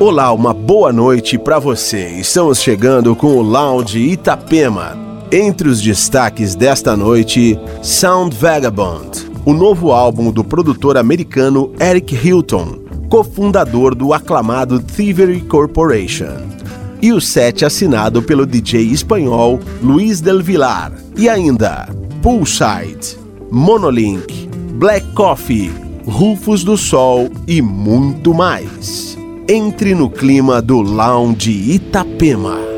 [0.00, 2.08] Olá, uma boa noite para você.
[2.08, 4.98] Estamos chegando com o Lounge Itapema.
[5.30, 12.80] Entre os destaques desta noite, Sound Vagabond, o novo álbum do produtor americano Eric Hilton,
[13.08, 16.48] cofundador do aclamado Thievery Corporation.
[17.00, 20.92] E o set assinado pelo DJ espanhol Luiz Del Vilar.
[21.16, 21.88] E ainda,
[22.20, 23.18] Poolside,
[23.50, 25.72] Monolink, Black Coffee,
[26.06, 29.21] Rufus do Sol e muito mais.
[29.48, 32.71] Entre no clima do Lounge Itapema.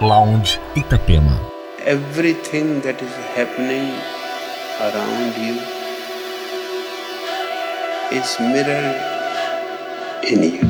[0.00, 1.38] Lounge Itapema.
[1.84, 3.86] Everything that is happening
[4.80, 5.60] around you
[8.18, 8.98] is mirrored
[10.24, 10.61] in you.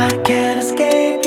[0.00, 1.17] I can't escape.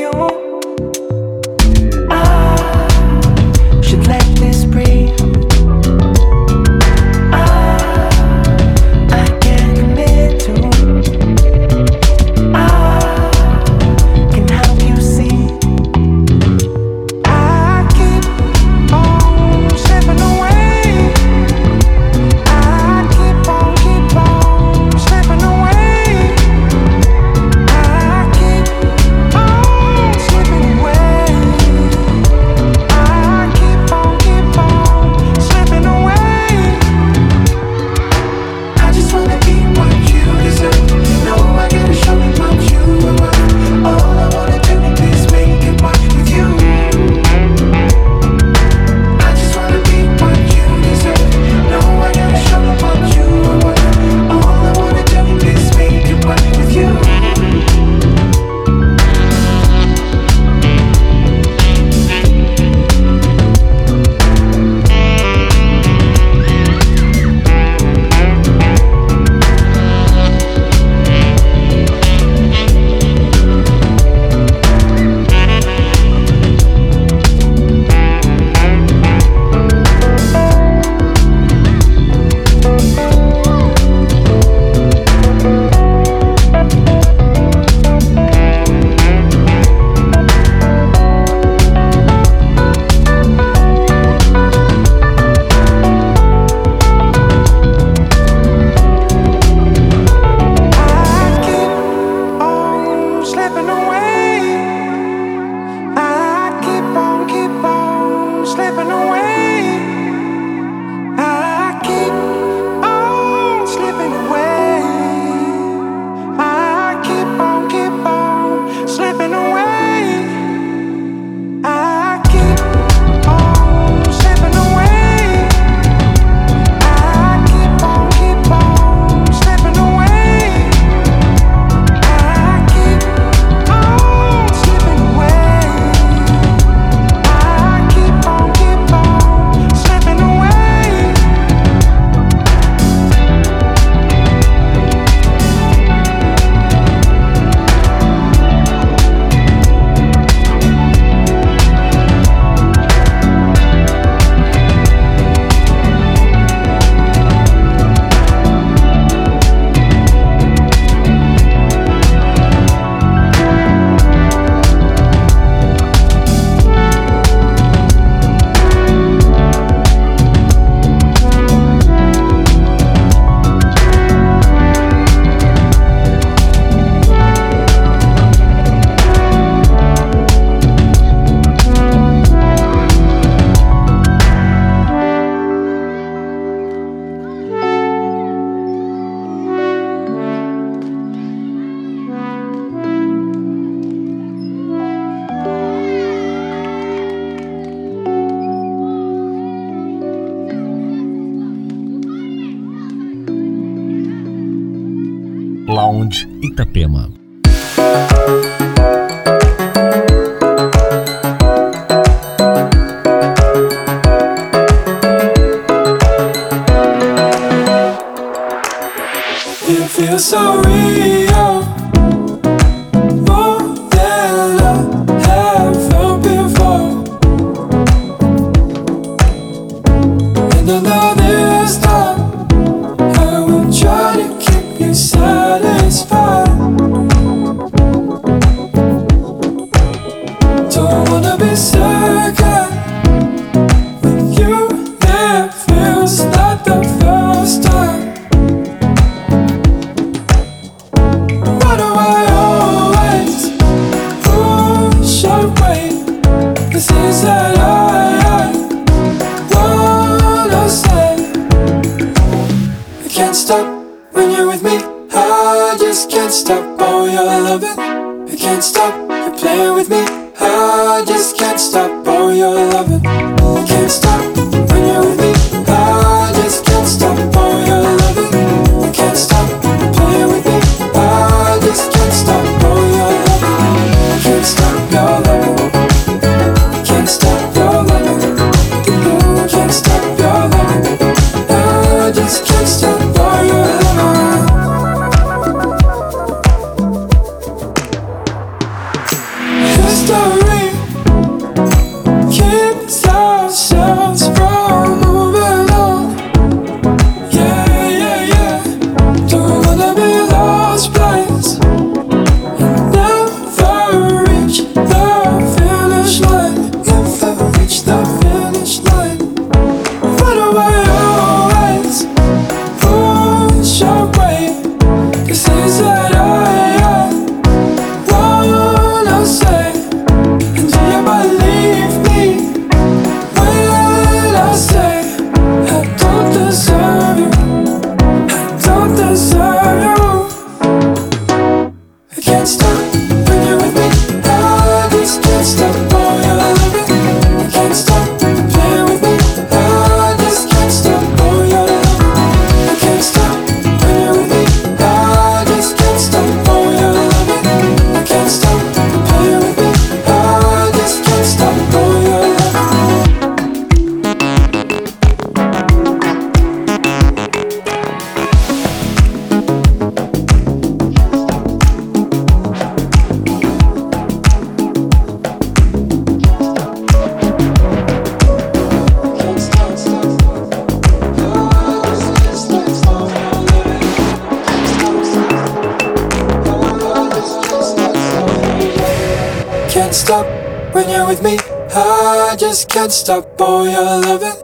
[392.92, 394.44] Can't stop all your loving.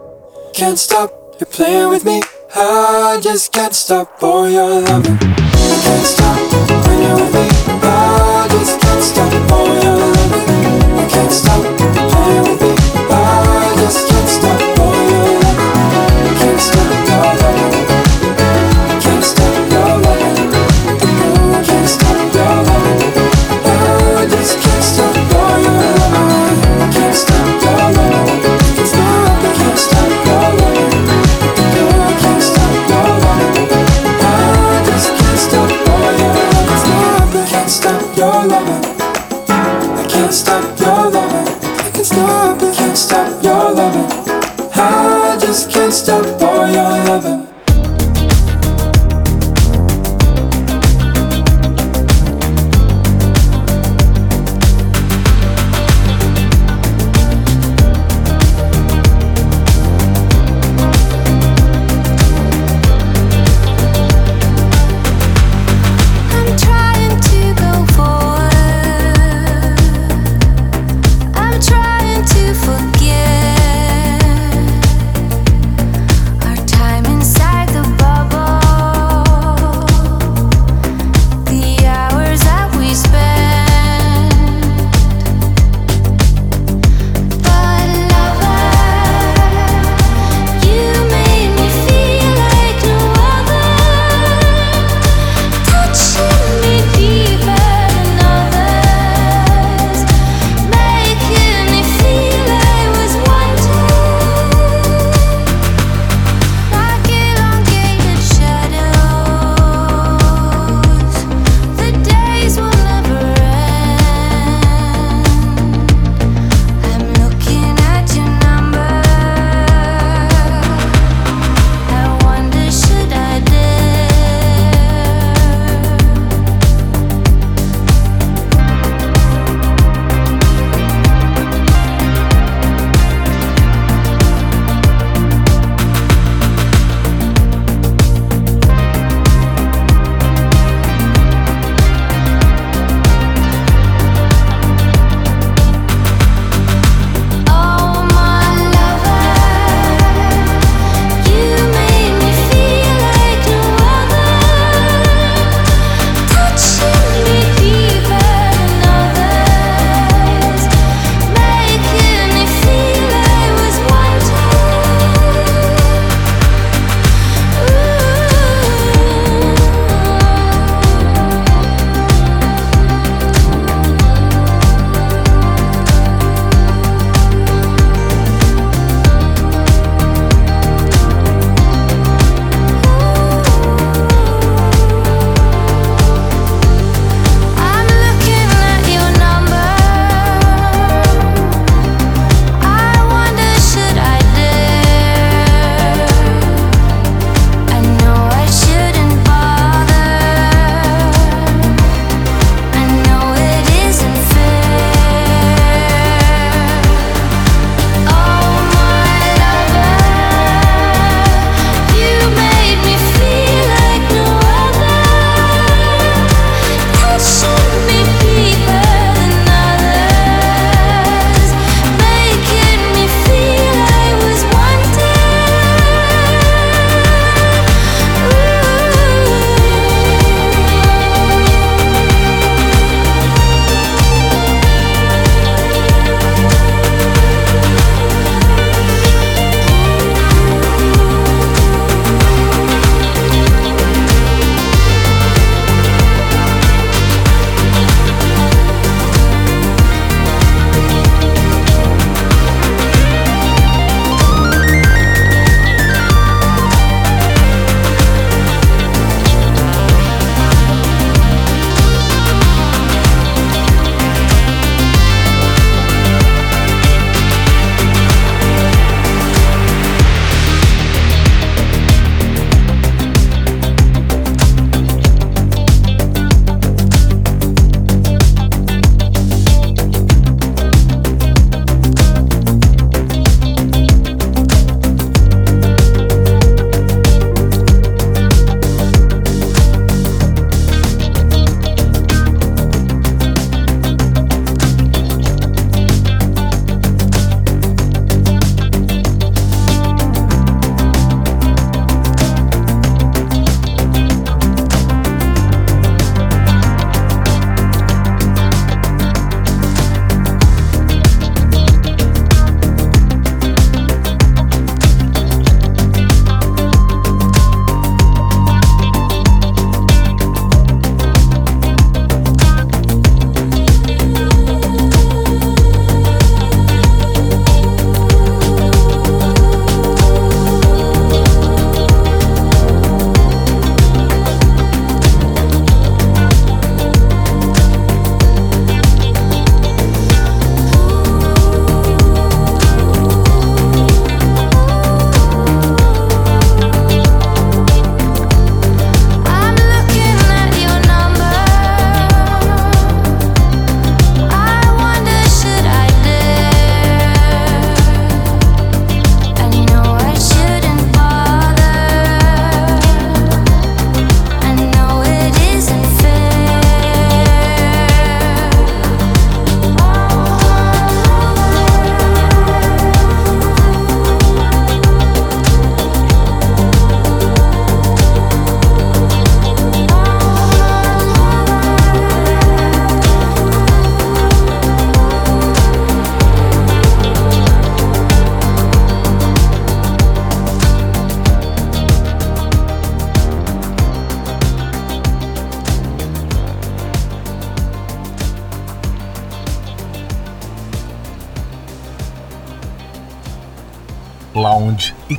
[0.54, 2.22] Can't stop you playing with me.
[2.56, 5.18] I just can't stop all your loving.
[5.18, 6.27] Can't stop.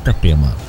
[0.08, 0.67] Itapema.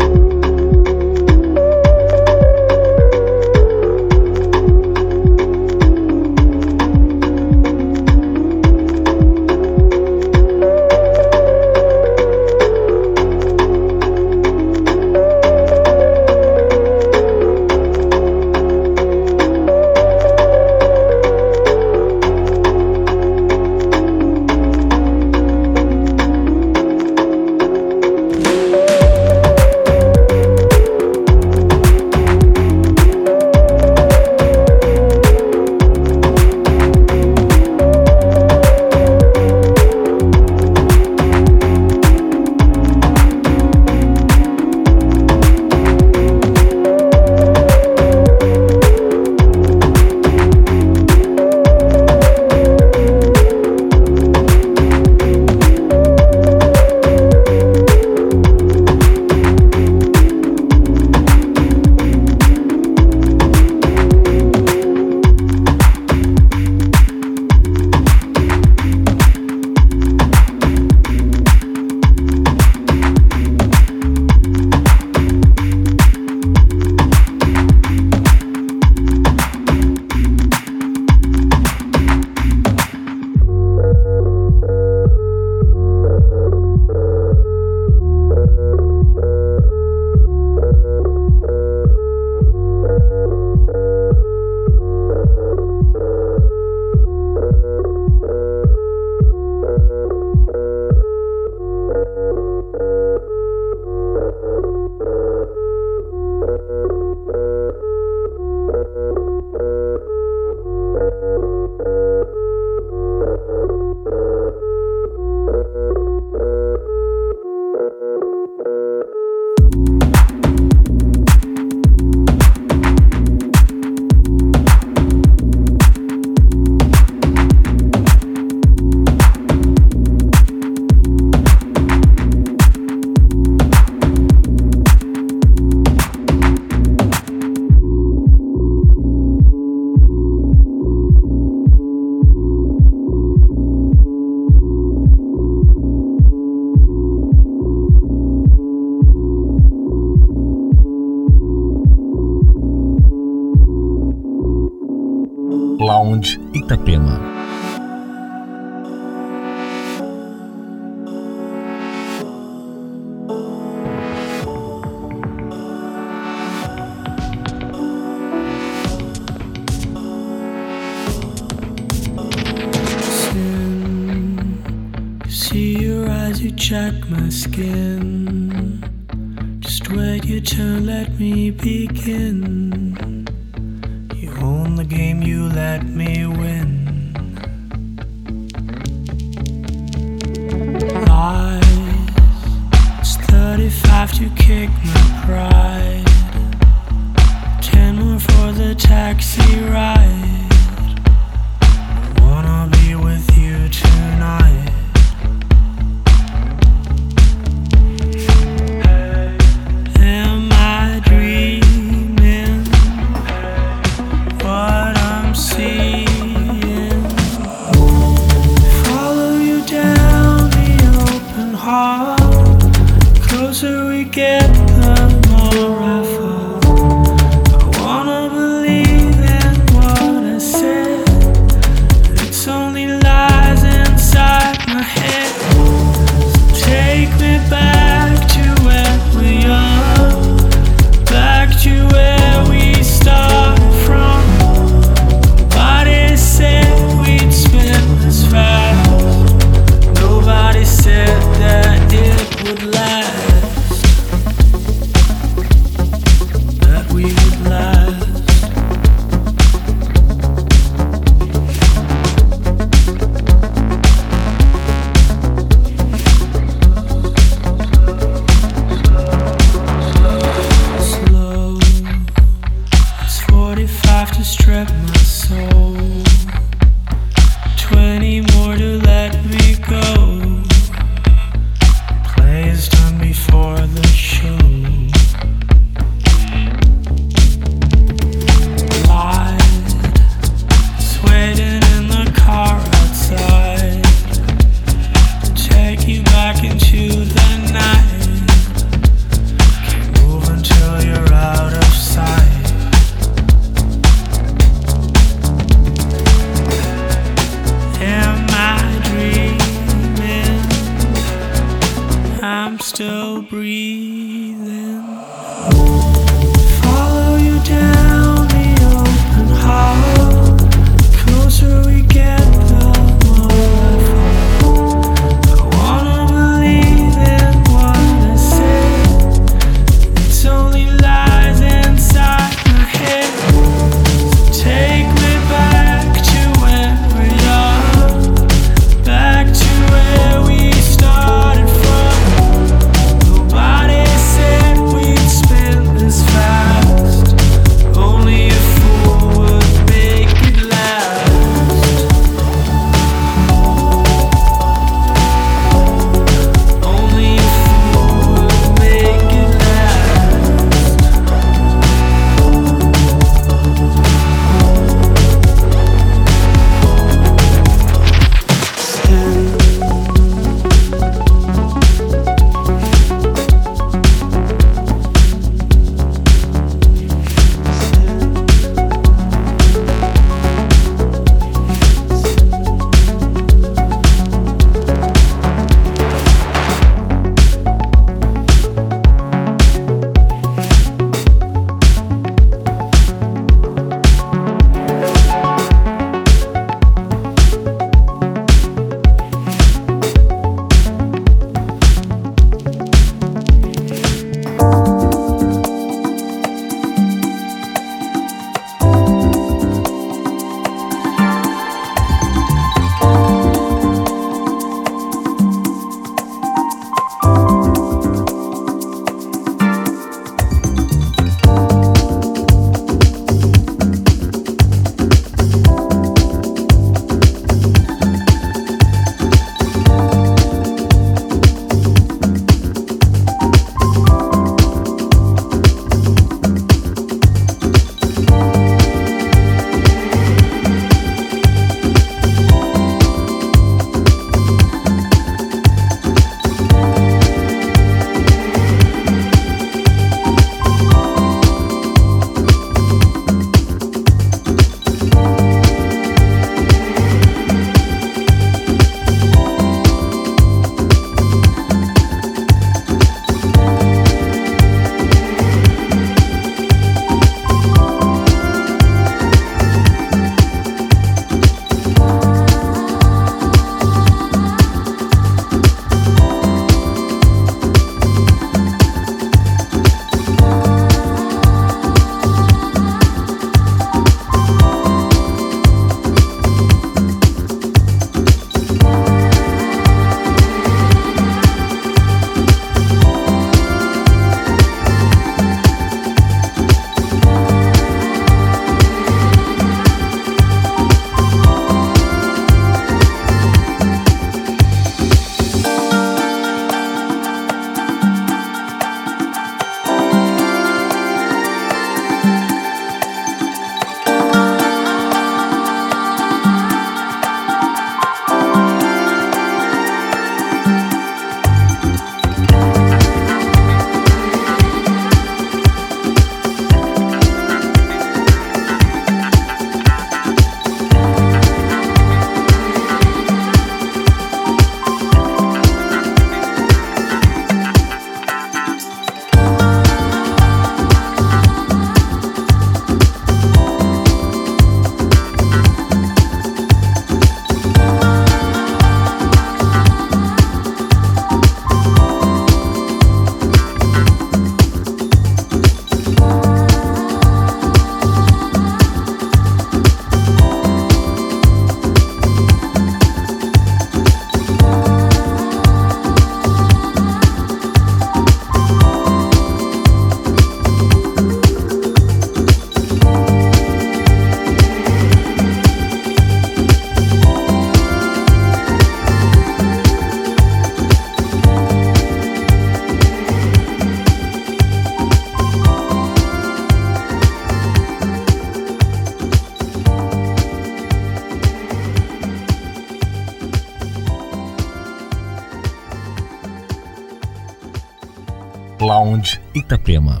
[599.44, 600.00] Рита Према.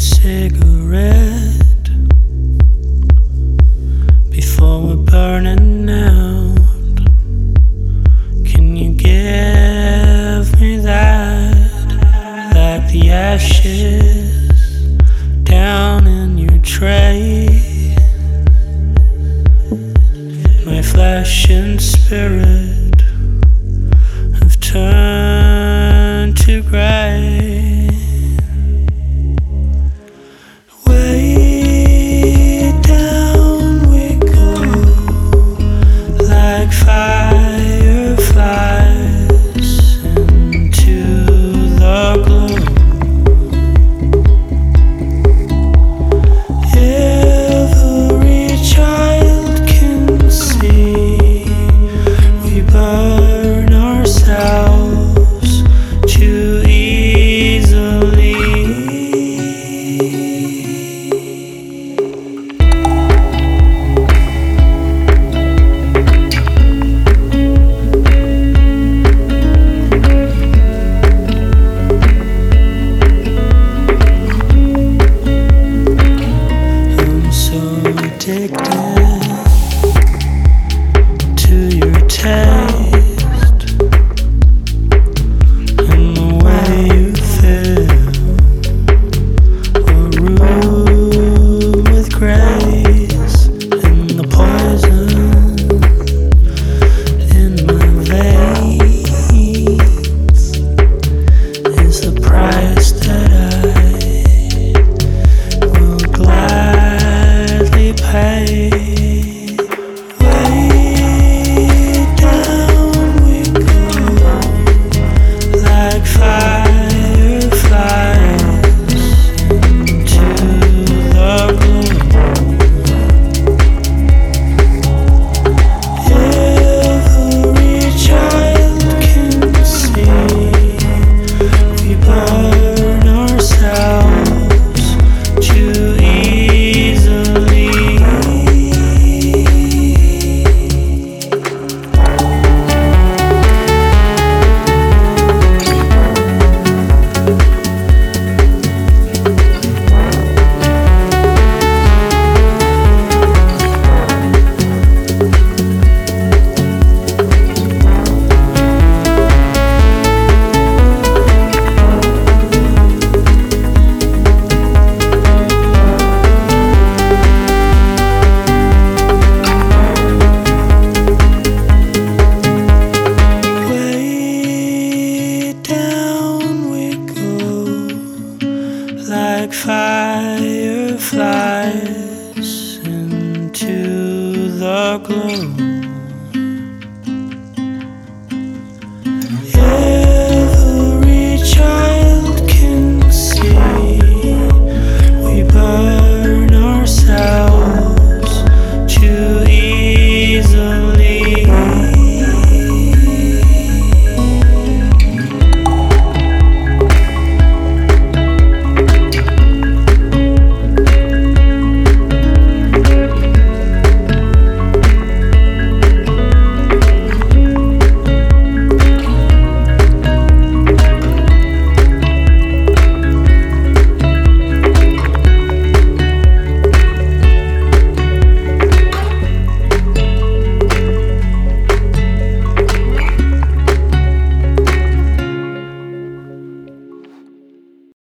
[0.00, 0.67] From